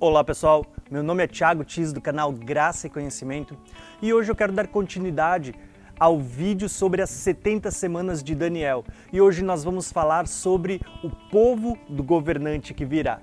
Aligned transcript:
Olá 0.00 0.24
pessoal, 0.24 0.66
meu 0.90 1.04
nome 1.04 1.22
é 1.22 1.26
Thiago 1.28 1.62
Tis 1.62 1.92
do 1.92 2.00
canal 2.00 2.32
Graça 2.32 2.88
e 2.88 2.90
Conhecimento 2.90 3.56
e 4.02 4.12
hoje 4.12 4.28
eu 4.28 4.34
quero 4.34 4.52
dar 4.52 4.66
continuidade 4.66 5.54
ao 5.98 6.18
vídeo 6.18 6.68
sobre 6.68 7.00
as 7.00 7.10
70 7.10 7.70
semanas 7.70 8.20
de 8.20 8.34
Daniel 8.34 8.84
e 9.12 9.20
hoje 9.20 9.44
nós 9.44 9.62
vamos 9.62 9.92
falar 9.92 10.26
sobre 10.26 10.80
o 11.04 11.10
povo 11.30 11.78
do 11.88 12.02
governante 12.02 12.74
que 12.74 12.84
virá. 12.84 13.20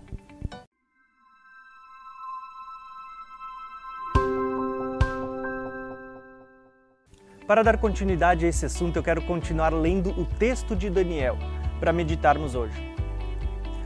Para 7.46 7.64
dar 7.64 7.78
continuidade 7.80 8.46
a 8.46 8.48
esse 8.48 8.66
assunto, 8.66 8.96
eu 8.96 9.04
quero 9.04 9.22
continuar 9.24 9.74
lendo 9.74 10.12
o 10.12 10.26
texto 10.26 10.74
de 10.74 10.90
Daniel 10.90 11.38
para 11.82 11.92
meditarmos 11.92 12.56
hoje. 12.56 12.82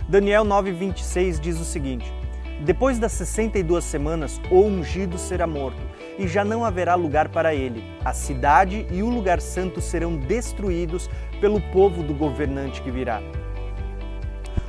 Daniel 0.08 0.46
9:26 0.46 1.40
diz 1.40 1.60
o 1.60 1.66
seguinte: 1.66 2.14
depois 2.62 2.98
das 2.98 3.12
62 3.14 3.84
semanas, 3.84 4.40
o 4.50 4.62
ungido 4.62 5.18
será 5.18 5.46
morto, 5.46 5.82
e 6.18 6.28
já 6.28 6.46
não 6.46 6.64
haverá 6.64 6.96
lugar 6.96 7.28
para 7.28 7.54
ele. 7.54 7.84
A 8.04 8.14
cidade 8.14 8.88
e 8.90 9.04
o 9.04 9.10
lugar 9.10 9.42
santo 9.42 9.82
serão 9.82 10.16
destruídos 10.16 11.10
pelo 11.42 11.60
povo 11.60 12.02
do 12.02 12.14
governante 12.14 12.82
que 12.82 12.90
virá. 12.90 13.22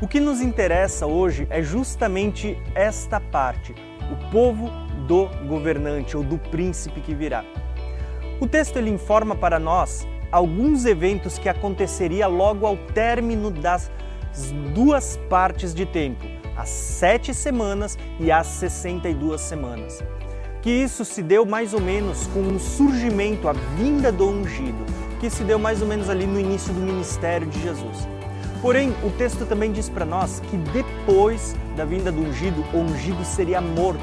O 0.01 0.09
que 0.09 0.19
nos 0.19 0.41
interessa 0.41 1.07
hoje 1.07 1.47
é 1.49 1.63
justamente 1.63 2.59
esta 2.75 3.21
parte, 3.21 3.75
o 4.11 4.31
povo 4.31 4.69
do 5.07 5.27
governante 5.47 6.17
ou 6.17 6.25
do 6.25 6.39
príncipe 6.39 7.01
que 7.01 7.15
virá. 7.15 7.45
O 8.41 8.47
texto 8.47 8.77
ele 8.77 8.91
informa 8.91 9.35
para 9.35 9.59
nós 9.59 10.07
alguns 10.31 10.85
eventos 10.85 11.39
que 11.39 11.49
aconteceria 11.49 12.27
logo 12.27 12.67
ao 12.67 12.77
término 12.77 13.51
das 13.51 13.91
duas 14.75 15.17
partes 15.31 15.73
de 15.73 15.87
tempo 15.87 16.36
as 16.57 16.69
sete 16.69 17.35
semanas 17.35 17.99
e 18.19 18.33
as 18.33 18.47
62 18.47 19.41
semanas. 19.41 20.03
Que 20.63 20.71
isso 20.71 21.05
se 21.05 21.23
deu 21.23 21.45
mais 21.45 21.75
ou 21.75 21.81
menos 21.81 22.27
com 22.29 22.41
o 22.41 22.59
surgimento, 22.59 23.49
a 23.49 23.53
vinda 23.53 24.11
do 24.11 24.29
ungido, 24.29 24.85
que 25.21 25.31
se 25.31 25.45
deu 25.45 25.59
mais 25.59 25.81
ou 25.81 25.89
menos 25.89 26.11
ali 26.11 26.27
no 26.27 26.41
início 26.41 26.73
do 26.73 26.81
ministério 26.81 27.47
de 27.47 27.63
Jesus. 27.63 28.09
Porém, 28.61 28.95
o 29.05 29.11
texto 29.11 29.47
também 29.47 29.71
diz 29.71 29.89
para 29.89 30.05
nós 30.05 30.41
que 30.51 30.57
depois 30.57 31.55
da 31.77 31.85
vinda 31.85 32.11
do 32.11 32.21
ungido, 32.21 32.65
o 32.73 32.79
ungido 32.79 33.25
seria 33.25 33.61
morto 33.61 34.03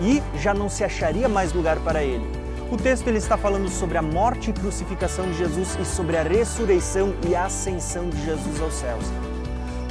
e 0.00 0.22
já 0.38 0.52
não 0.52 0.68
se 0.68 0.84
acharia 0.84 1.28
mais 1.28 1.52
lugar 1.52 1.78
para 1.78 2.02
ele. 2.02 2.26
O 2.70 2.76
texto 2.76 3.06
ele 3.06 3.18
está 3.18 3.36
falando 3.36 3.68
sobre 3.68 3.98
a 3.98 4.02
morte 4.02 4.50
e 4.50 4.52
crucificação 4.52 5.26
de 5.26 5.38
Jesus 5.38 5.78
e 5.80 5.84
sobre 5.84 6.16
a 6.16 6.22
ressurreição 6.22 7.14
e 7.28 7.34
ascensão 7.34 8.08
de 8.08 8.24
Jesus 8.24 8.60
aos 8.60 8.74
céus. 8.74 9.31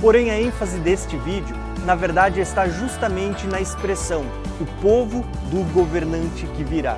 Porém, 0.02 0.32
a 0.32 0.42
ênfase 0.42 0.80
deste 0.80 1.16
vídeo 1.16 1.56
na 1.86 1.94
verdade 1.94 2.40
está 2.40 2.68
justamente 2.68 3.46
na 3.46 3.62
expressão 3.62 4.24
o 4.60 4.66
povo 4.82 5.22
do 5.52 5.64
governante 5.72 6.48
que 6.58 6.64
virá. 6.64 6.98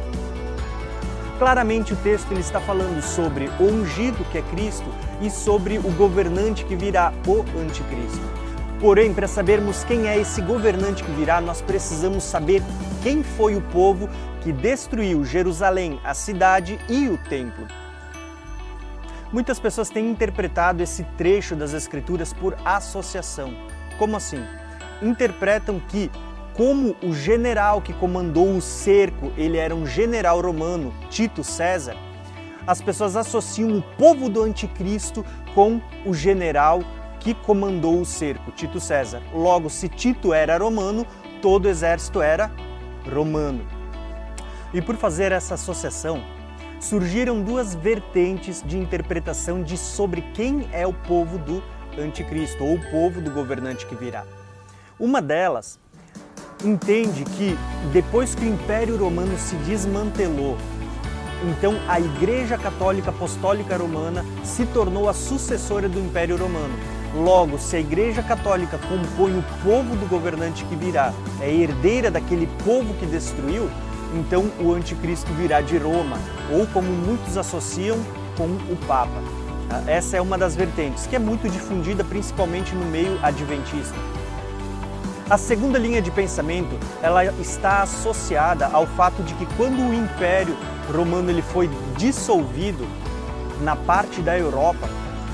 Claramente 1.37 1.91
o 1.91 1.97
texto 1.97 2.31
ele 2.31 2.39
está 2.39 2.61
falando 2.61 3.01
sobre 3.01 3.49
o 3.59 3.63
ungido 3.63 4.23
que 4.31 4.37
é 4.37 4.41
Cristo 4.43 4.87
e 5.21 5.29
sobre 5.29 5.77
o 5.77 5.91
governante 5.91 6.63
que 6.63 6.77
virá, 6.77 7.11
o 7.27 7.41
anticristo. 7.59 8.21
Porém, 8.79 9.13
para 9.13 9.27
sabermos 9.27 9.83
quem 9.83 10.07
é 10.07 10.17
esse 10.17 10.41
governante 10.41 11.03
que 11.03 11.11
virá, 11.11 11.41
nós 11.41 11.61
precisamos 11.61 12.23
saber 12.23 12.61
quem 13.01 13.21
foi 13.21 13.55
o 13.55 13.61
povo 13.61 14.09
que 14.41 14.53
destruiu 14.53 15.25
Jerusalém, 15.25 15.99
a 16.05 16.13
cidade 16.13 16.79
e 16.87 17.07
o 17.09 17.17
templo. 17.17 17.65
Muitas 19.33 19.59
pessoas 19.59 19.89
têm 19.89 20.09
interpretado 20.09 20.81
esse 20.81 21.03
trecho 21.17 21.55
das 21.55 21.73
Escrituras 21.73 22.31
por 22.31 22.55
associação. 22.63 23.53
Como 23.97 24.15
assim? 24.15 24.41
interpretam 25.03 25.79
que, 25.79 26.09
como 26.53 26.95
o 27.01 27.13
general 27.13 27.81
que 27.81 27.93
comandou 27.93 28.55
o 28.55 28.61
cerco, 28.61 29.31
ele 29.37 29.57
era 29.57 29.75
um 29.75 29.85
general 29.85 30.39
romano, 30.41 30.93
Tito 31.09 31.43
César, 31.43 31.95
as 32.65 32.81
pessoas 32.81 33.15
associam 33.17 33.77
o 33.77 33.81
povo 33.81 34.29
do 34.29 34.41
anticristo 34.41 35.25
com 35.53 35.81
o 36.05 36.13
general 36.13 36.81
que 37.19 37.33
comandou 37.33 37.99
o 37.99 38.05
cerco, 38.05 38.51
Tito 38.51 38.79
César. 38.79 39.21
Logo, 39.33 39.69
se 39.69 39.89
Tito 39.89 40.33
era 40.33 40.57
romano, 40.57 41.05
todo 41.41 41.65
o 41.65 41.69
exército 41.69 42.21
era 42.21 42.51
romano. 43.13 43.65
E 44.73 44.81
por 44.81 44.95
fazer 44.95 45.31
essa 45.31 45.55
associação, 45.55 46.23
surgiram 46.83 47.41
duas 47.41 47.73
vertentes 47.73 48.61
de 48.61 48.77
interpretação 48.77 49.63
de 49.63 49.77
sobre 49.77 50.21
quem 50.33 50.67
é 50.73 50.85
o 50.85 50.91
povo 50.93 51.37
do 51.37 51.63
anticristo 51.97 52.63
ou 52.63 52.75
o 52.75 52.91
povo 52.91 53.21
do 53.21 53.31
governante 53.31 53.85
que 53.85 53.95
virá. 53.95 54.25
Uma 54.99 55.21
delas 55.21 55.79
entende 56.63 57.23
que 57.23 57.57
depois 57.93 58.35
que 58.35 58.43
o 58.43 58.49
Império 58.49 58.97
Romano 58.97 59.37
se 59.37 59.55
desmantelou, 59.57 60.57
então 61.49 61.79
a 61.87 61.99
Igreja 61.99 62.57
Católica 62.57 63.11
Apostólica 63.11 63.77
Romana 63.77 64.25
se 64.43 64.65
tornou 64.65 65.07
a 65.07 65.13
sucessora 65.13 65.87
do 65.87 65.99
Império 65.99 66.35
Romano. 66.35 66.73
Logo, 67.15 67.59
se 67.59 67.77
a 67.77 67.79
Igreja 67.79 68.23
Católica 68.23 68.77
compõe 68.77 69.37
o 69.37 69.43
povo 69.63 69.95
do 69.95 70.07
governante 70.07 70.65
que 70.65 70.75
virá, 70.75 71.13
é 71.39 71.49
herdeira 71.49 72.09
daquele 72.09 72.47
povo 72.65 72.93
que 72.95 73.05
destruiu, 73.05 73.69
então 74.13 74.49
o 74.59 74.73
anticristo 74.73 75.31
virá 75.33 75.61
de 75.61 75.77
Roma, 75.77 76.17
ou 76.51 76.67
como 76.67 76.87
muitos 76.87 77.37
associam, 77.37 77.97
com 78.37 78.45
o 78.45 78.77
Papa. 78.87 79.21
Essa 79.87 80.17
é 80.17 80.21
uma 80.21 80.37
das 80.37 80.55
vertentes, 80.55 81.07
que 81.07 81.15
é 81.15 81.19
muito 81.19 81.49
difundida 81.49 82.03
principalmente 82.03 82.75
no 82.75 82.85
meio 82.85 83.19
adventista. 83.23 83.95
A 85.29 85.37
segunda 85.37 85.79
linha 85.79 86.01
de 86.01 86.11
pensamento, 86.11 86.77
ela 87.01 87.25
está 87.25 87.81
associada 87.81 88.67
ao 88.67 88.85
fato 88.85 89.23
de 89.23 89.33
que 89.33 89.45
quando 89.55 89.81
o 89.81 89.93
Império 89.93 90.55
Romano 90.93 91.29
ele 91.29 91.41
foi 91.41 91.69
dissolvido 91.97 92.85
na 93.61 93.75
parte 93.75 94.21
da 94.21 94.37
Europa, 94.37 94.87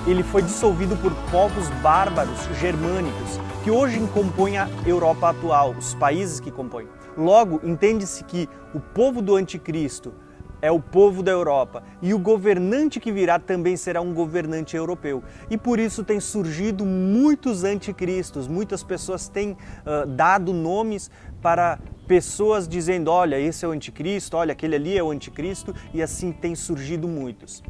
ele 0.08 0.24
foi 0.24 0.42
dissolvido 0.42 0.96
por 0.98 1.14
povos 1.32 1.68
bárbaros 1.82 2.40
germânicos 2.60 3.40
que 3.64 3.72
hoje 3.72 4.00
compõem 4.14 4.58
a 4.58 4.70
Europa 4.86 5.32
atual, 5.32 5.76
os 5.78 5.94
países 5.96 6.40
que 6.40 6.50
compõem. 6.50 6.88
Logo, 7.20 7.60
entende-se 7.64 8.24
que 8.24 8.48
o 8.74 8.80
povo 8.80 9.22
do 9.22 9.36
anticristo 9.36 10.14
é 10.62 10.72
o 10.72 10.80
povo 10.80 11.22
da 11.22 11.32
Europa 11.32 11.84
e 12.02 12.14
o 12.14 12.20
governante 12.20 13.00
que 13.00 13.12
virá 13.12 13.38
também 13.38 13.76
será 13.76 14.00
um 14.02 14.14
governante 14.14 14.76
europeu. 14.76 15.22
E 15.50 15.58
por 15.58 15.80
isso 15.80 16.04
tem 16.04 16.20
surgido 16.20 16.86
muitos 16.86 17.64
anticristos, 17.66 18.48
muitas 18.48 18.84
pessoas 18.84 19.28
têm 19.28 19.52
uh, 19.52 20.06
dado 20.08 20.54
nomes 20.54 21.12
para 21.42 21.78
pessoas 22.08 22.68
dizendo: 22.68 23.12
olha, 23.12 23.38
esse 23.38 23.66
é 23.66 23.68
o 23.68 23.72
anticristo, 23.72 24.38
olha, 24.38 24.54
aquele 24.54 24.76
ali 24.76 24.98
é 24.98 25.04
o 25.04 25.12
anticristo, 25.12 25.76
e 25.94 26.02
assim 26.02 26.32
tem 26.32 26.56
surgido 26.56 27.08
muitos. 27.08 27.62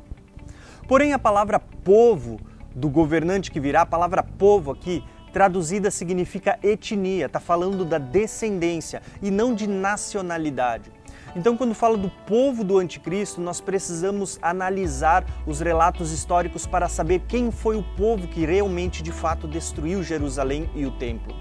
Porém, 0.87 1.13
a 1.13 1.19
palavra 1.19 1.59
povo 1.59 2.39
do 2.75 2.89
governante 2.89 3.51
que 3.51 3.59
virá, 3.59 3.81
a 3.81 3.85
palavra 3.85 4.23
povo 4.23 4.71
aqui, 4.71 5.03
traduzida 5.29 5.89
significa 5.91 6.59
etnia, 6.61 7.27
está 7.27 7.39
falando 7.39 7.85
da 7.85 7.97
descendência 7.97 9.01
e 9.21 9.31
não 9.31 9.53
de 9.53 9.67
nacionalidade. 9.67 10.91
Então, 11.35 11.55
quando 11.55 11.75
fala 11.75 11.95
do 11.95 12.09
povo 12.25 12.63
do 12.63 12.79
anticristo, 12.79 13.39
nós 13.39 13.61
precisamos 13.61 14.39
analisar 14.41 15.23
os 15.45 15.59
relatos 15.59 16.11
históricos 16.11 16.65
para 16.65 16.89
saber 16.89 17.21
quem 17.27 17.51
foi 17.51 17.77
o 17.77 17.83
povo 17.83 18.27
que 18.27 18.45
realmente 18.45 19.03
de 19.03 19.11
fato 19.11 19.47
destruiu 19.47 20.01
Jerusalém 20.01 20.69
e 20.75 20.85
o 20.85 20.91
templo. 20.91 21.35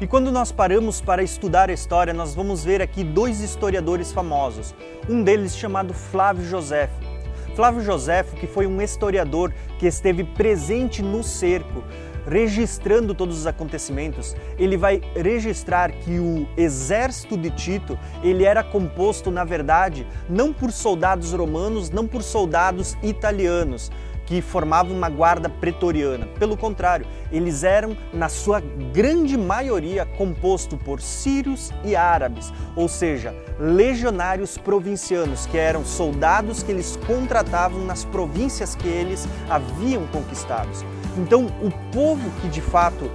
E 0.00 0.06
quando 0.06 0.32
nós 0.32 0.50
paramos 0.50 1.00
para 1.00 1.22
estudar 1.22 1.70
a 1.70 1.72
história, 1.72 2.12
nós 2.12 2.34
vamos 2.34 2.64
ver 2.64 2.82
aqui 2.82 3.04
dois 3.04 3.40
historiadores 3.40 4.12
famosos. 4.12 4.74
Um 5.08 5.22
deles 5.22 5.56
chamado 5.56 5.94
Flávio 5.94 6.44
Josefo. 6.44 6.94
Flávio 7.54 7.82
Josefo, 7.82 8.34
que 8.36 8.46
foi 8.46 8.66
um 8.66 8.80
historiador 8.80 9.52
que 9.78 9.86
esteve 9.86 10.24
presente 10.24 11.02
no 11.02 11.22
cerco, 11.22 11.84
registrando 12.26 13.14
todos 13.14 13.38
os 13.38 13.46
acontecimentos, 13.46 14.36
ele 14.58 14.76
vai 14.76 15.00
registrar 15.14 15.92
que 15.92 16.18
o 16.18 16.46
exército 16.56 17.36
de 17.36 17.50
Tito, 17.50 17.98
ele 18.22 18.44
era 18.44 18.62
composto, 18.62 19.30
na 19.30 19.44
verdade, 19.44 20.06
não 20.28 20.52
por 20.52 20.72
soldados 20.72 21.32
romanos, 21.32 21.90
não 21.90 22.06
por 22.06 22.22
soldados 22.22 22.96
italianos, 23.02 23.90
que 24.26 24.40
formavam 24.40 24.96
uma 24.96 25.08
guarda 25.08 25.48
pretoriana. 25.48 26.26
Pelo 26.38 26.56
contrário, 26.56 27.06
eles 27.30 27.64
eram, 27.64 27.96
na 28.12 28.28
sua 28.28 28.60
grande 28.92 29.36
maioria, 29.36 30.06
composto 30.06 30.76
por 30.76 31.00
sírios 31.00 31.70
e 31.84 31.94
árabes, 31.96 32.52
ou 32.76 32.88
seja, 32.88 33.34
legionários 33.58 34.56
provincianos, 34.56 35.46
que 35.46 35.58
eram 35.58 35.84
soldados 35.84 36.62
que 36.62 36.72
eles 36.72 36.98
contratavam 37.06 37.84
nas 37.84 38.04
províncias 38.04 38.74
que 38.74 38.88
eles 38.88 39.28
haviam 39.50 40.06
conquistados. 40.06 40.84
Então, 41.16 41.46
o 41.62 41.70
povo 41.92 42.30
que 42.40 42.48
de 42.48 42.60
fato 42.60 43.10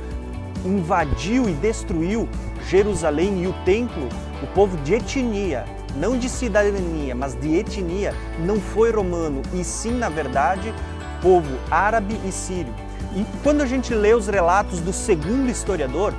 invadiu 0.66 1.50
e 1.50 1.54
destruiu 1.54 2.28
Jerusalém 2.68 3.44
e 3.44 3.48
o 3.48 3.54
templo, 3.66 4.08
o 4.42 4.48
povo 4.48 4.78
de 4.78 4.96
etnia, 4.96 5.66
não 5.96 6.18
de 6.18 6.30
cidadania, 6.30 7.16
mas 7.16 7.34
de 7.36 7.56
etnia, 7.56 8.14
não 8.40 8.60
foi 8.60 8.92
romano, 8.92 9.42
e 9.54 9.64
sim, 9.64 9.92
na 9.92 10.10
verdade, 10.10 10.74
povo 11.22 11.58
árabe 11.72 12.20
e 12.26 12.32
sírio. 12.32 12.74
E 13.16 13.26
quando 13.42 13.62
a 13.62 13.66
gente 13.66 13.94
lê 13.94 14.14
os 14.14 14.28
relatos 14.28 14.80
do 14.80 14.94
segundo 14.94 15.50
historiador, 15.50 16.14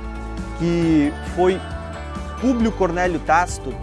que 0.57 1.13
foi 1.35 1.59
Públio 2.41 2.71
Cornélio 2.71 3.19
Tácito, 3.19 3.73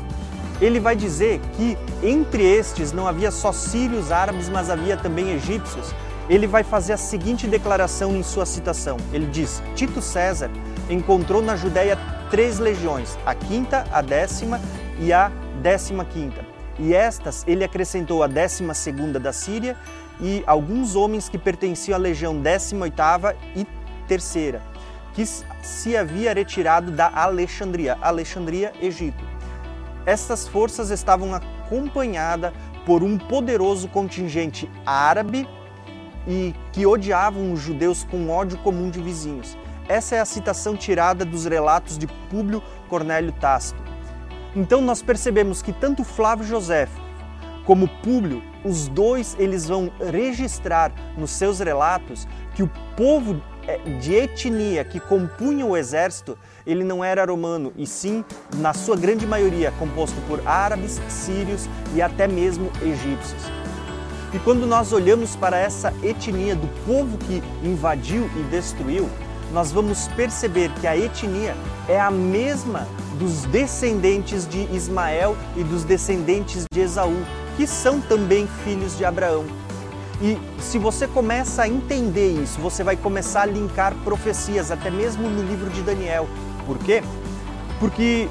ele 0.60 0.80
vai 0.80 0.96
dizer 0.96 1.40
que 1.56 1.76
entre 2.02 2.42
estes 2.42 2.92
não 2.92 3.06
havia 3.06 3.30
só 3.30 3.52
sírios 3.52 4.10
árabes, 4.10 4.48
mas 4.48 4.70
havia 4.70 4.96
também 4.96 5.32
egípcios. 5.32 5.94
Ele 6.28 6.46
vai 6.46 6.64
fazer 6.64 6.94
a 6.94 6.96
seguinte 6.96 7.46
declaração 7.46 8.16
em 8.16 8.22
sua 8.22 8.44
citação. 8.44 8.96
Ele 9.12 9.26
diz: 9.26 9.62
Tito 9.74 10.02
César 10.02 10.50
encontrou 10.90 11.40
na 11.40 11.54
Judéia 11.54 11.96
três 12.30 12.58
legiões, 12.58 13.16
a 13.24 13.34
quinta, 13.34 13.84
a 13.92 14.02
décima 14.02 14.60
e 14.98 15.12
a 15.12 15.30
décima 15.62 16.04
quinta. 16.04 16.44
E 16.78 16.92
estas 16.94 17.44
ele 17.46 17.64
acrescentou 17.64 18.22
a 18.22 18.26
décima 18.26 18.74
segunda 18.74 19.20
da 19.20 19.32
Síria 19.32 19.76
e 20.20 20.42
alguns 20.46 20.96
homens 20.96 21.28
que 21.28 21.38
pertenciam 21.38 21.96
à 21.96 21.98
legião 21.98 22.36
décima 22.40 22.84
oitava 22.84 23.36
e 23.54 23.66
terceira, 24.08 24.60
que 25.14 25.24
se 25.24 25.96
havia 25.96 26.32
retirado 26.32 26.90
da 26.90 27.10
Alexandria, 27.14 27.96
Alexandria, 28.00 28.72
Egito. 28.80 29.24
Estas 30.04 30.46
forças 30.46 30.90
estavam 30.90 31.34
acompanhadas 31.34 32.52
por 32.84 33.02
um 33.02 33.18
poderoso 33.18 33.88
contingente 33.88 34.70
árabe 34.84 35.48
e 36.26 36.54
que 36.72 36.86
odiavam 36.86 37.52
os 37.52 37.60
judeus 37.60 38.04
com 38.04 38.28
ódio 38.28 38.58
comum 38.58 38.90
de 38.90 39.00
vizinhos. 39.00 39.56
Essa 39.88 40.16
é 40.16 40.20
a 40.20 40.24
citação 40.24 40.76
tirada 40.76 41.24
dos 41.24 41.44
relatos 41.44 41.96
de 41.96 42.06
Públio 42.06 42.62
Cornélio 42.88 43.32
Tácito. 43.32 43.80
Então 44.54 44.80
nós 44.80 45.02
percebemos 45.02 45.62
que 45.62 45.72
tanto 45.72 46.02
Flávio 46.02 46.44
José 46.44 46.88
como 47.64 47.88
Públio, 47.88 48.42
os 48.64 48.86
dois 48.88 49.36
eles 49.38 49.66
vão 49.66 49.90
registrar 50.00 50.92
nos 51.18 51.32
seus 51.32 51.58
relatos 51.58 52.26
que 52.54 52.62
o 52.62 52.70
povo 52.96 53.42
é, 53.66 53.78
de 53.98 54.14
etnia 54.14 54.84
que 54.84 55.00
compunha 55.00 55.66
o 55.66 55.76
exército, 55.76 56.38
ele 56.64 56.84
não 56.84 57.02
era 57.02 57.24
romano, 57.24 57.72
e 57.76 57.84
sim, 57.86 58.24
na 58.58 58.72
sua 58.72 58.96
grande 58.96 59.26
maioria, 59.26 59.72
composto 59.78 60.20
por 60.28 60.46
árabes, 60.46 61.00
sírios 61.08 61.68
e 61.94 62.00
até 62.00 62.28
mesmo 62.28 62.70
egípcios. 62.80 63.65
E 64.36 64.38
quando 64.40 64.66
nós 64.66 64.92
olhamos 64.92 65.34
para 65.34 65.56
essa 65.56 65.94
etnia 66.02 66.54
do 66.54 66.66
povo 66.84 67.16
que 67.16 67.42
invadiu 67.66 68.28
e 68.36 68.42
destruiu, 68.50 69.08
nós 69.50 69.72
vamos 69.72 70.08
perceber 70.08 70.70
que 70.78 70.86
a 70.86 70.94
etnia 70.94 71.56
é 71.88 71.98
a 71.98 72.10
mesma 72.10 72.86
dos 73.18 73.46
descendentes 73.46 74.46
de 74.46 74.70
Ismael 74.70 75.34
e 75.56 75.64
dos 75.64 75.84
descendentes 75.84 76.66
de 76.70 76.80
Esaú, 76.80 77.16
que 77.56 77.66
são 77.66 77.98
também 77.98 78.46
filhos 78.62 78.98
de 78.98 79.06
Abraão. 79.06 79.46
E 80.20 80.38
se 80.60 80.76
você 80.76 81.08
começa 81.08 81.62
a 81.62 81.68
entender 81.68 82.32
isso, 82.42 82.60
você 82.60 82.84
vai 82.84 82.94
começar 82.94 83.40
a 83.40 83.46
linkar 83.46 83.94
profecias, 84.04 84.70
até 84.70 84.90
mesmo 84.90 85.30
no 85.30 85.42
livro 85.44 85.70
de 85.70 85.80
Daniel. 85.80 86.28
Por 86.66 86.76
quê? 86.76 87.02
Porque 87.80 88.28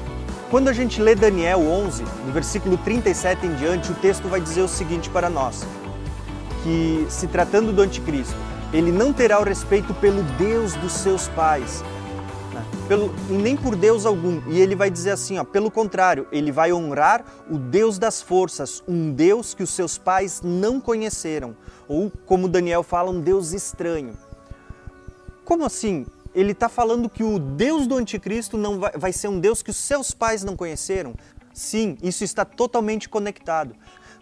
quando 0.52 0.68
a 0.68 0.72
gente 0.72 1.02
lê 1.02 1.16
Daniel 1.16 1.58
11, 1.58 2.04
no 2.24 2.32
versículo 2.32 2.78
37 2.78 3.44
em 3.44 3.54
diante, 3.56 3.90
o 3.90 3.94
texto 3.96 4.28
vai 4.28 4.40
dizer 4.40 4.62
o 4.62 4.68
seguinte 4.68 5.10
para 5.10 5.28
nós: 5.28 5.66
que 6.66 7.06
se 7.08 7.28
tratando 7.28 7.72
do 7.72 7.80
anticristo, 7.80 8.34
ele 8.72 8.90
não 8.90 9.12
terá 9.12 9.40
o 9.40 9.44
respeito 9.44 9.94
pelo 9.94 10.24
Deus 10.36 10.74
dos 10.74 10.90
seus 10.94 11.28
pais, 11.28 11.80
né? 12.52 12.66
pelo, 12.88 13.14
nem 13.30 13.56
por 13.56 13.76
Deus 13.76 14.04
algum. 14.04 14.42
E 14.50 14.58
ele 14.58 14.74
vai 14.74 14.90
dizer 14.90 15.12
assim: 15.12 15.38
ó, 15.38 15.44
pelo 15.44 15.70
contrário, 15.70 16.26
ele 16.32 16.50
vai 16.50 16.72
honrar 16.72 17.24
o 17.48 17.56
Deus 17.56 18.00
das 18.00 18.20
forças, 18.20 18.82
um 18.88 19.12
Deus 19.12 19.54
que 19.54 19.62
os 19.62 19.70
seus 19.70 19.96
pais 19.96 20.42
não 20.42 20.80
conheceram, 20.80 21.56
ou 21.86 22.10
como 22.26 22.48
Daniel 22.48 22.82
fala, 22.82 23.12
um 23.12 23.20
Deus 23.20 23.52
estranho. 23.52 24.14
Como 25.44 25.64
assim? 25.64 26.04
Ele 26.34 26.50
está 26.50 26.68
falando 26.68 27.08
que 27.08 27.22
o 27.22 27.38
Deus 27.38 27.86
do 27.86 27.94
anticristo 27.94 28.58
não 28.58 28.80
vai, 28.80 28.90
vai 28.96 29.12
ser 29.12 29.28
um 29.28 29.38
Deus 29.38 29.62
que 29.62 29.70
os 29.70 29.76
seus 29.76 30.10
pais 30.10 30.42
não 30.42 30.56
conheceram? 30.56 31.14
Sim, 31.54 31.96
isso 32.02 32.24
está 32.24 32.44
totalmente 32.44 33.08
conectado. 33.08 33.74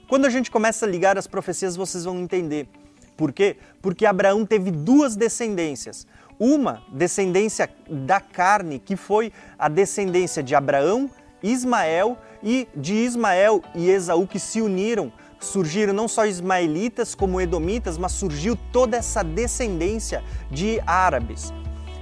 Quando 0.08 0.26
a 0.26 0.30
gente 0.30 0.50
começa 0.50 0.84
a 0.84 0.88
ligar 0.88 1.16
as 1.16 1.26
profecias, 1.26 1.76
vocês 1.76 2.04
vão 2.04 2.18
entender. 2.18 2.68
Por 3.16 3.32
quê? 3.32 3.56
Porque 3.80 4.04
Abraão 4.04 4.44
teve 4.44 4.70
duas 4.70 5.16
descendências. 5.16 6.06
Uma 6.38 6.82
descendência 6.92 7.70
da 7.88 8.20
carne, 8.20 8.78
que 8.78 8.96
foi 8.96 9.32
a 9.58 9.68
descendência 9.68 10.42
de 10.42 10.54
Abraão, 10.54 11.10
Ismael 11.42 12.18
e 12.42 12.68
de 12.74 12.94
Ismael 12.94 13.62
e 13.74 13.88
Esaú 13.88 14.26
que 14.26 14.38
se 14.38 14.60
uniram. 14.60 15.12
Surgiram 15.40 15.92
não 15.92 16.08
só 16.08 16.26
ismaelitas 16.26 17.14
como 17.14 17.40
edomitas, 17.40 17.96
mas 17.96 18.12
surgiu 18.12 18.56
toda 18.72 18.96
essa 18.96 19.22
descendência 19.22 20.22
de 20.50 20.80
árabes. 20.86 21.52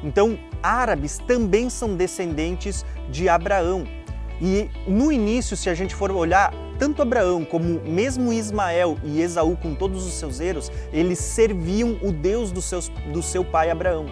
Então, 0.02 0.38
árabes 0.62 1.19
também 1.19 1.69
são 1.69 1.94
descendentes 1.94 2.84
de 3.10 3.28
Abraão. 3.28 3.84
E 4.40 4.69
no 4.88 5.12
início, 5.12 5.56
se 5.56 5.69
a 5.69 5.75
gente 5.75 5.94
for 5.94 6.10
olhar, 6.10 6.52
tanto 6.82 7.00
Abraão 7.00 7.44
como 7.44 7.81
mesmo 7.84 8.32
Ismael 8.32 8.99
e 9.05 9.23
Esaú, 9.23 9.56
com 9.56 9.73
todos 9.73 10.05
os 10.05 10.14
seus 10.14 10.40
erros, 10.40 10.69
eles 10.93 11.20
serviam 11.20 11.96
o 12.02 12.11
Deus 12.11 12.50
do, 12.50 12.61
seus, 12.61 12.88
do 13.12 13.23
seu 13.23 13.44
pai 13.44 13.70
Abraão. 13.70 14.06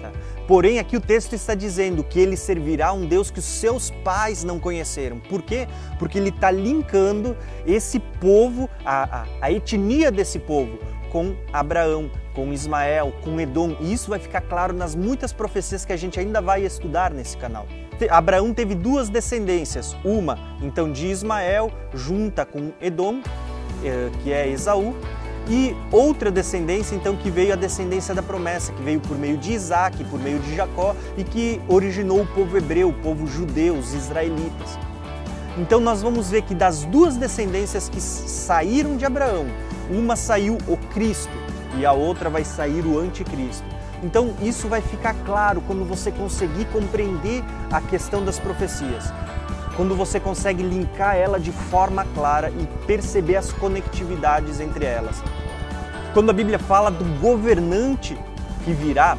Tá? 0.00 0.12
Porém, 0.46 0.78
aqui 0.78 0.96
o 0.96 1.00
texto 1.00 1.32
está 1.32 1.52
dizendo 1.52 2.04
que 2.04 2.20
ele 2.20 2.36
servirá 2.36 2.92
um 2.92 3.06
Deus 3.06 3.28
que 3.28 3.40
os 3.40 3.44
seus 3.44 3.90
pais 4.04 4.44
não 4.44 4.60
conheceram. 4.60 5.18
Por 5.18 5.42
quê? 5.42 5.66
Porque 5.98 6.16
ele 6.16 6.28
está 6.28 6.48
linkando 6.48 7.36
esse 7.66 7.98
povo, 7.98 8.70
a, 8.84 9.22
a, 9.22 9.26
a 9.40 9.50
etnia 9.50 10.12
desse 10.12 10.38
povo, 10.38 10.78
com 11.10 11.34
Abraão, 11.52 12.08
com 12.34 12.52
Ismael, 12.52 13.12
com 13.22 13.40
Edom. 13.40 13.76
E 13.80 13.92
isso 13.92 14.10
vai 14.10 14.18
ficar 14.18 14.40
claro 14.40 14.72
nas 14.72 14.94
muitas 14.94 15.32
profecias 15.32 15.84
que 15.84 15.92
a 15.92 15.96
gente 15.96 16.18
ainda 16.18 16.40
vai 16.40 16.64
estudar 16.64 17.12
nesse 17.12 17.36
canal. 17.36 17.66
Abraão 18.10 18.52
teve 18.52 18.74
duas 18.74 19.08
descendências, 19.08 19.96
uma 20.04 20.38
então 20.60 20.90
de 20.90 21.06
Ismael, 21.06 21.70
junta 21.94 22.44
com 22.44 22.72
Edom, 22.80 23.20
eh, 23.84 24.10
que 24.22 24.32
é 24.32 24.48
Esaú, 24.48 24.96
e 25.48 25.74
outra 25.90 26.30
descendência 26.30 26.94
então 26.94 27.16
que 27.16 27.30
veio 27.30 27.52
a 27.52 27.56
descendência 27.56 28.14
da 28.14 28.22
promessa, 28.22 28.72
que 28.72 28.82
veio 28.82 29.00
por 29.00 29.18
meio 29.18 29.36
de 29.36 29.52
Isaac, 29.52 30.02
por 30.04 30.18
meio 30.18 30.38
de 30.38 30.54
Jacó 30.54 30.94
e 31.16 31.24
que 31.24 31.60
originou 31.68 32.22
o 32.22 32.26
povo 32.26 32.56
hebreu, 32.56 32.88
o 32.88 32.92
povo 32.92 33.26
judeu, 33.26 33.74
os 33.74 33.92
israelitas. 33.92 34.78
Então 35.58 35.80
nós 35.80 36.00
vamos 36.00 36.30
ver 36.30 36.42
que 36.42 36.54
das 36.54 36.84
duas 36.84 37.16
descendências 37.16 37.88
que 37.88 38.00
saíram 38.00 38.96
de 38.96 39.04
Abraão, 39.04 39.46
uma 39.90 40.16
saiu 40.16 40.56
o 40.66 40.76
Cristo 40.94 41.41
e 41.76 41.86
a 41.86 41.92
outra 41.92 42.28
vai 42.30 42.44
sair 42.44 42.84
o 42.86 42.98
anticristo. 42.98 43.64
Então, 44.02 44.34
isso 44.42 44.68
vai 44.68 44.80
ficar 44.80 45.14
claro 45.24 45.60
quando 45.60 45.84
você 45.84 46.10
conseguir 46.10 46.64
compreender 46.66 47.42
a 47.70 47.80
questão 47.80 48.24
das 48.24 48.38
profecias. 48.38 49.12
Quando 49.76 49.94
você 49.94 50.18
consegue 50.18 50.62
linkar 50.62 51.16
ela 51.16 51.38
de 51.38 51.52
forma 51.52 52.04
clara 52.14 52.50
e 52.50 52.66
perceber 52.86 53.36
as 53.36 53.52
conectividades 53.52 54.60
entre 54.60 54.84
elas. 54.84 55.22
Quando 56.12 56.30
a 56.30 56.32
Bíblia 56.32 56.58
fala 56.58 56.90
do 56.90 57.04
governante 57.20 58.18
que 58.64 58.72
virá, 58.72 59.16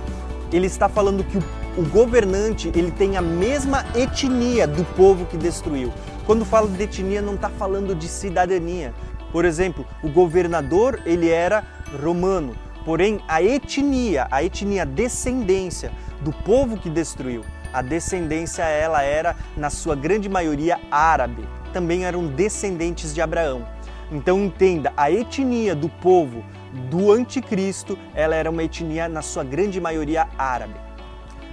ele 0.52 0.68
está 0.68 0.88
falando 0.88 1.24
que 1.24 1.38
o, 1.38 1.84
governante 1.90 2.72
ele 2.76 2.92
tem 2.92 3.18
a 3.18 3.22
mesma 3.22 3.84
etnia 3.96 4.68
do 4.68 4.84
povo 4.96 5.26
que 5.26 5.36
destruiu. 5.36 5.92
Quando 6.26 6.46
fala 6.46 6.68
de 6.68 6.84
etnia, 6.84 7.22
não 7.22 7.34
está 7.34 7.50
falando 7.50 7.96
de 7.96 8.08
cidadania. 8.08 8.94
Por 9.34 9.44
exemplo, 9.44 9.86
o 10.02 10.08
governador 10.08 11.02
ele 11.06 11.30
era 11.30 11.66
romano, 12.02 12.56
Porém, 12.86 13.22
a 13.30 13.42
etnia, 13.42 14.28
a 14.30 14.44
etnia 14.44 14.86
descendência 14.86 15.92
do 16.20 16.34
povo 16.34 16.78
que 16.78 16.90
destruiu, 16.90 17.42
a 17.72 17.82
descendência 17.82 18.64
ela 18.64 19.02
era 19.02 19.38
na 19.56 19.70
sua 19.70 19.96
grande 19.96 20.28
maioria 20.28 20.80
árabe. 20.92 21.48
Também 21.72 22.06
eram 22.06 22.28
descendentes 22.28 23.14
de 23.14 23.22
Abraão. 23.22 23.66
Então 24.12 24.44
entenda, 24.44 24.92
a 24.98 25.10
etnia 25.10 25.74
do 25.74 25.88
povo 25.88 26.44
do 26.90 27.12
anticristo, 27.12 27.98
ela 28.14 28.36
era 28.36 28.52
uma 28.52 28.64
etnia 28.64 29.08
na 29.08 29.22
sua 29.22 29.46
grande 29.46 29.80
maioria 29.80 30.28
árabe. 30.38 30.76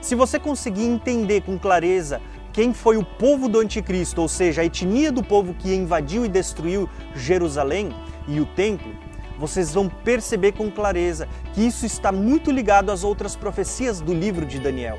Se 0.02 0.14
você 0.14 0.38
conseguir 0.38 0.84
entender 0.84 1.42
com 1.42 1.58
clareza 1.58 2.20
quem 2.52 2.72
foi 2.74 2.96
o 2.96 3.04
povo 3.04 3.48
do 3.48 3.60
anticristo, 3.60 4.20
ou 4.20 4.28
seja, 4.28 4.62
a 4.62 4.64
etnia 4.64 5.12
do 5.12 5.22
povo 5.22 5.54
que 5.54 5.74
invadiu 5.74 6.24
e 6.24 6.28
destruiu 6.28 6.88
Jerusalém 7.14 7.94
e 8.26 8.40
o 8.40 8.46
templo, 8.46 8.92
vocês 9.38 9.72
vão 9.72 9.88
perceber 9.88 10.52
com 10.52 10.70
clareza 10.70 11.26
que 11.54 11.66
isso 11.66 11.86
está 11.86 12.12
muito 12.12 12.50
ligado 12.50 12.92
às 12.92 13.02
outras 13.02 13.34
profecias 13.34 14.00
do 14.00 14.12
livro 14.12 14.44
de 14.44 14.58
Daniel. 14.58 14.98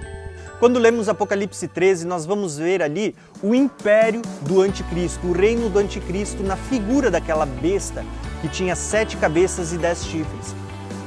Quando 0.60 0.80
lemos 0.80 1.10
Apocalipse 1.10 1.68
13, 1.68 2.06
nós 2.06 2.26
vamos 2.26 2.58
ver 2.58 2.84
ali 2.84 3.16
o 3.42 3.54
império 3.54 4.22
do 4.42 4.62
anticristo, 4.62 5.28
o 5.28 5.32
reino 5.32 5.70
do 5.70 5.80
anticristo 5.80 6.44
na 6.44 6.56
figura 6.56 7.10
daquela 7.10 7.46
besta 7.46 8.06
que 8.42 8.48
tinha 8.48 8.76
sete 8.76 9.18
cabeças 9.18 9.74
e 9.74 9.78
dez 9.78 10.06
chifres. 10.06 10.56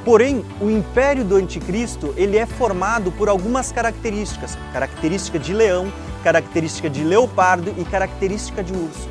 Porém, 0.05 0.45
o 0.61 0.69
império 0.69 1.25
do 1.25 1.37
anticristo 1.37 2.13
ele 2.17 2.37
é 2.37 2.45
formado 2.45 3.11
por 3.13 3.29
algumas 3.29 3.73
características: 3.73 4.59
característica 4.73 5.39
de 5.39 5.55
leão, 5.55 5.91
característica 6.25 6.89
de 6.89 7.05
leopardo 7.05 7.75
e 7.77 7.85
característica 7.85 8.65
de 8.65 8.73
urso. 8.73 9.09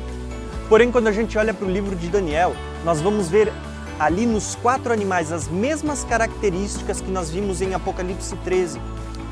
Porém, 0.68 0.90
quando 0.90 1.06
a 1.06 1.12
gente 1.12 1.38
olha 1.38 1.54
para 1.54 1.64
o 1.64 1.70
livro 1.70 1.94
de 1.94 2.08
Daniel, 2.08 2.56
nós 2.84 3.00
vamos 3.00 3.28
ver 3.28 3.52
ali 4.00 4.26
nos 4.26 4.56
quatro 4.56 4.92
animais 4.92 5.30
as 5.30 5.46
mesmas 5.46 6.02
características 6.02 7.00
que 7.00 7.10
nós 7.10 7.30
vimos 7.30 7.62
em 7.62 7.72
Apocalipse 7.72 8.34
13. 8.38 8.80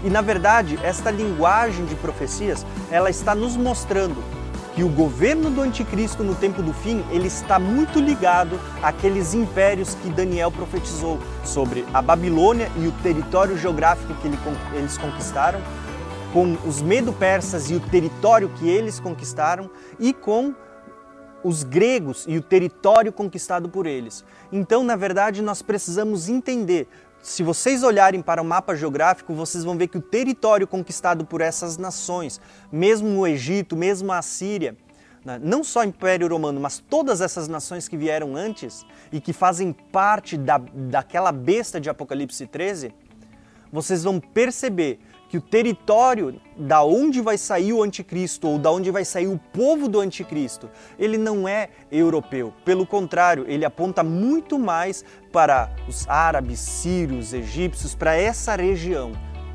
E 0.05 0.09
na 0.09 0.21
verdade, 0.21 0.79
esta 0.85 1.11
linguagem 1.11 1.85
de 1.87 1.97
profecias, 1.97 2.65
ela 2.89 3.11
está 3.11 3.35
nos 3.35 3.57
mostrando 3.57 4.23
que 4.75 4.85
o 4.85 4.89
governo 4.89 5.51
do 5.51 5.61
anticristo 5.61 6.23
no 6.23 6.35
tempo 6.35 6.63
do 6.63 6.73
fim, 6.73 7.05
ele 7.11 7.27
está 7.27 7.59
muito 7.59 7.99
ligado 7.99 8.59
àqueles 8.83 9.35
impérios 9.35 9.95
que 9.95 10.09
Daniel 10.09 10.51
profetizou 10.51 11.19
sobre 11.45 11.85
a 11.93 12.01
Babilônia 12.01 12.71
e 12.77 12.87
o 12.87 12.93
território 13.03 13.59
geográfico 13.59 14.15
que 14.15 14.29
eles 14.75 14.97
conquistaram, 14.97 15.61
com 16.33 16.57
os 16.67 16.81
medo-persas 16.81 17.71
e 17.71 17.75
o 17.75 17.81
território 17.81 18.49
que 18.49 18.69
eles 18.69 18.99
conquistaram 18.99 19.71
e 20.01 20.13
com 20.13 20.55
os 21.45 21.63
gregos 21.63 22.25
e 22.27 22.39
o 22.39 22.43
território 22.43 23.13
conquistado 23.13 23.69
por 23.69 23.87
eles. 23.87 24.25
Então, 24.51 24.83
na 24.83 24.97
verdade, 24.97 25.43
nós 25.43 25.61
precisamos 25.61 26.29
entender 26.29 26.89
se 27.23 27.45
vocês 27.45 27.85
olharem 27.85 28.21
para 28.21 28.43
o 28.43 28.45
mapa 28.45 28.75
geográfico, 28.75 29.33
vocês 29.33 29.63
vão 29.63 29.79
ver 29.79 29.87
que 29.87 29.97
o 29.97 30.03
território 30.03 30.67
conquistado 30.67 31.25
por 31.25 31.41
essas 31.41 31.79
nações, 31.79 32.41
mesmo 32.71 33.21
o 33.21 33.27
Egito, 33.27 33.77
mesmo 33.77 34.11
a 34.11 34.21
Síria, 34.21 34.77
né, 35.25 35.39
não 35.41 35.63
só 35.63 35.81
o 35.81 35.85
Império 35.85 36.27
Romano, 36.27 36.61
mas 36.61 36.79
todas 36.79 37.21
essas 37.21 37.47
nações 37.47 37.87
que 37.87 37.97
vieram 37.97 38.35
antes 38.35 38.85
e 39.13 39.21
que 39.21 39.33
fazem 39.33 39.73
parte 39.73 40.37
da, 40.37 40.59
daquela 40.59 41.31
besta 41.31 41.81
de 41.81 41.89
Apocalipse 41.89 42.45
13, 42.45 42.93
vocês 43.73 44.03
vão 44.03 44.19
perceber 44.19 44.99
que 45.33 45.39
o 45.39 45.41
território 45.41 46.39
da 46.59 46.85
onde 46.85 47.23
vai 47.23 47.39
sair 47.39 47.73
o 47.73 47.83
anticristo 47.83 48.47
ou 48.47 48.59
da 48.59 48.71
onde 48.71 48.91
vai 48.91 49.03
sair 49.03 49.29
o 49.29 49.41
povo 49.51 49.89
do 49.89 49.99
anticristo, 49.99 50.69
ele 50.99 51.17
não 51.17 51.49
é 51.49 51.71
europeu. 51.91 52.53
Pelo 52.67 52.85
contrário, 52.85 53.47
ele 53.49 53.65
aponta 53.65 54.03
muito 54.03 54.59
mais 54.59 55.03
para 55.33 55.75
os 55.89 56.07
árabes, 56.07 56.59
sírios, 56.59 57.33
egípcios, 57.33 57.95
para 57.95 58.15
essa 58.15 58.55
região. 58.57 59.13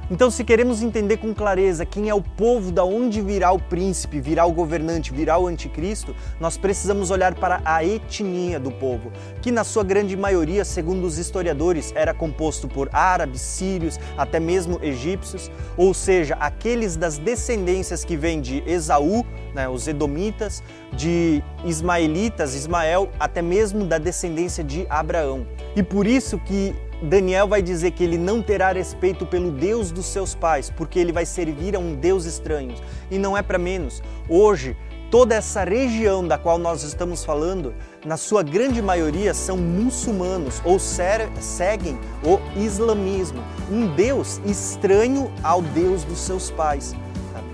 Então, 0.09 0.31
se 0.31 0.45
queremos 0.45 0.81
entender 0.81 1.17
com 1.17 1.33
clareza 1.33 1.85
quem 1.85 2.07
é 2.07 2.13
o 2.13 2.21
povo, 2.21 2.71
da 2.71 2.83
onde 2.85 3.21
virá 3.21 3.51
o 3.51 3.59
príncipe, 3.59 4.21
virá 4.21 4.45
o 4.45 4.53
governante, 4.53 5.13
virá 5.13 5.37
o 5.37 5.47
anticristo, 5.47 6.15
nós 6.39 6.55
precisamos 6.55 7.11
olhar 7.11 7.35
para 7.35 7.61
a 7.65 7.83
etnia 7.83 8.57
do 8.57 8.71
povo, 8.71 9.11
que 9.41 9.51
na 9.51 9.65
sua 9.65 9.83
grande 9.83 10.15
maioria, 10.15 10.63
segundo 10.63 11.05
os 11.05 11.17
historiadores, 11.17 11.91
era 11.93 12.13
composto 12.13 12.69
por 12.69 12.89
árabes, 12.93 13.41
sírios, 13.41 13.99
até 14.17 14.39
mesmo 14.39 14.79
egípcios, 14.81 15.51
ou 15.75 15.93
seja, 15.93 16.35
aqueles 16.39 16.95
das 16.95 17.17
descendências 17.17 18.05
que 18.05 18.15
vêm 18.15 18.39
de 18.39 18.63
Esaú, 18.65 19.25
né, 19.53 19.67
os 19.67 19.89
edomitas, 19.89 20.63
de 20.93 21.43
ismaelitas, 21.65 22.55
Ismael, 22.55 23.09
até 23.19 23.41
mesmo 23.41 23.83
da 23.83 23.97
descendência 23.97 24.63
de 24.63 24.85
Abraão. 24.89 25.45
E 25.75 25.83
por 25.83 26.07
isso 26.07 26.37
que 26.39 26.73
Daniel 27.01 27.47
vai 27.47 27.61
dizer 27.61 27.91
que 27.91 28.03
ele 28.03 28.17
não 28.17 28.41
terá 28.41 28.71
respeito 28.71 29.25
pelo 29.25 29.51
Deus 29.51 29.91
dos 29.91 30.05
seus 30.07 30.33
pais, 30.33 30.71
porque 30.75 30.97
ele 30.97 31.11
vai 31.11 31.25
servir 31.25 31.75
a 31.75 31.79
um 31.79 31.93
Deus 31.93 32.25
estranho. 32.25 32.73
E 33.11 33.19
não 33.19 33.37
é 33.37 33.43
para 33.43 33.59
menos. 33.59 34.01
Hoje, 34.27 34.75
toda 35.11 35.35
essa 35.35 35.63
região 35.63 36.27
da 36.27 36.39
qual 36.39 36.57
nós 36.57 36.81
estamos 36.81 37.23
falando, 37.23 37.73
na 38.03 38.17
sua 38.17 38.41
grande 38.41 38.81
maioria 38.81 39.33
são 39.33 39.57
muçulmanos 39.57 40.59
ou 40.65 40.79
seguem 40.79 41.99
o 42.23 42.39
islamismo, 42.59 43.43
um 43.71 43.93
Deus 43.93 44.41
estranho 44.45 45.31
ao 45.43 45.61
Deus 45.61 46.03
dos 46.03 46.17
seus 46.17 46.49
pais. 46.49 46.95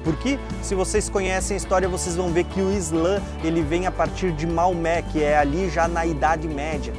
Porque 0.06 0.38
se 0.62 0.76
vocês 0.76 1.10
conhecem 1.10 1.56
a 1.56 1.58
história, 1.58 1.88
vocês 1.88 2.16
vão 2.16 2.30
ver 2.32 2.44
que 2.46 2.62
o 2.62 2.72
Islã 2.74 3.22
ele 3.44 3.62
vem 3.62 3.88
a 3.88 3.92
partir 3.92 4.32
de 4.32 4.46
Maomé, 4.46 5.02
que 5.02 5.24
é 5.24 5.38
ali 5.38 5.70
já 5.70 5.88
na 5.88 6.06
Idade 6.06 6.48
Média. 6.48 6.94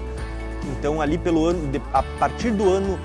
Então 0.72 1.00
ali 1.00 1.18
pelo 1.18 1.46
ano, 1.46 1.70
a 1.92 2.02
partir 2.18 2.50
do 2.50 2.68
ano 2.68 2.98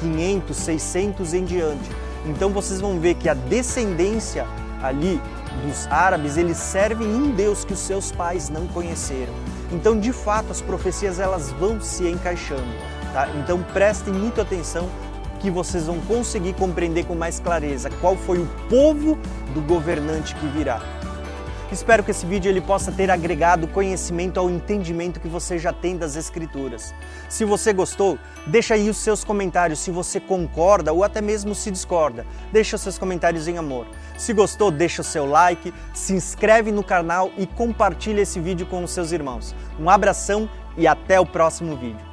500, 0.00 0.56
600 0.56 1.34
em 1.34 1.44
diante. 1.44 1.90
Então 2.26 2.50
vocês 2.50 2.80
vão 2.80 2.98
ver 2.98 3.14
que 3.14 3.28
a 3.28 3.34
descendência 3.34 4.46
ali 4.82 5.20
dos 5.62 5.86
árabes, 5.86 6.36
eles 6.36 6.56
servem 6.56 7.06
um 7.06 7.30
Deus 7.30 7.64
que 7.64 7.72
os 7.72 7.78
seus 7.78 8.10
pais 8.10 8.48
não 8.48 8.66
conheceram. 8.66 9.32
Então, 9.72 9.98
de 9.98 10.12
fato, 10.12 10.50
as 10.50 10.60
profecias 10.60 11.18
elas 11.18 11.50
vão 11.52 11.80
se 11.80 12.08
encaixando, 12.08 12.66
tá? 13.12 13.28
Então, 13.36 13.62
prestem 13.72 14.12
muita 14.12 14.42
atenção 14.42 14.88
que 15.40 15.50
vocês 15.50 15.86
vão 15.86 16.00
conseguir 16.00 16.54
compreender 16.54 17.04
com 17.04 17.14
mais 17.14 17.38
clareza 17.38 17.90
qual 18.00 18.16
foi 18.16 18.38
o 18.38 18.48
povo 18.68 19.18
do 19.52 19.60
governante 19.60 20.34
que 20.34 20.46
virá. 20.48 20.80
Espero 21.72 22.04
que 22.04 22.10
esse 22.10 22.24
vídeo 22.24 22.48
ele 22.48 22.60
possa 22.60 22.92
ter 22.92 23.10
agregado 23.10 23.66
conhecimento 23.66 24.38
ao 24.38 24.48
entendimento 24.48 25.18
que 25.18 25.26
você 25.26 25.58
já 25.58 25.72
tem 25.72 25.96
das 25.96 26.14
escrituras. 26.14 26.94
Se 27.28 27.44
você 27.44 27.72
gostou, 27.72 28.18
deixa 28.46 28.74
aí 28.74 28.88
os 28.88 28.98
seus 28.98 29.24
comentários 29.24 29.80
se 29.80 29.90
você 29.90 30.20
concorda 30.20 30.92
ou 30.92 31.02
até 31.02 31.20
mesmo 31.20 31.54
se 31.54 31.70
discorda. 31.70 32.24
Deixa 32.52 32.76
os 32.76 32.82
seus 32.82 32.98
comentários 32.98 33.48
em 33.48 33.58
amor. 33.58 33.86
Se 34.16 34.32
gostou, 34.32 34.70
deixa 34.70 35.02
o 35.02 35.04
seu 35.04 35.26
like, 35.26 35.74
se 35.92 36.12
inscreve 36.12 36.70
no 36.70 36.84
canal 36.84 37.32
e 37.36 37.46
compartilha 37.46 38.20
esse 38.20 38.38
vídeo 38.38 38.66
com 38.66 38.84
os 38.84 38.90
seus 38.90 39.10
irmãos. 39.10 39.54
Um 39.80 39.90
abração 39.90 40.48
e 40.76 40.86
até 40.86 41.18
o 41.18 41.26
próximo 41.26 41.76
vídeo. 41.76 42.03